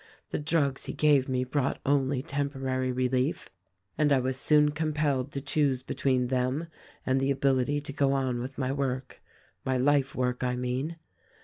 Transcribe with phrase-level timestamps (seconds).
[0.31, 3.51] The drugs he gave me brought only temporary relief
[3.99, 6.69] and I was soon compelled to choose between them
[7.05, 9.21] and the ability to go on with my work—
[9.63, 10.97] my life work, I mean.